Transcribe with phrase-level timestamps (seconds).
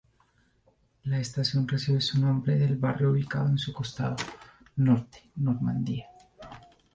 [1.05, 4.15] La estación recibe su nombre del barrio ubicado en su costado
[4.77, 6.07] norte: Normandía.